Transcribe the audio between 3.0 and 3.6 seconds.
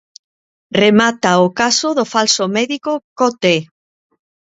Coté.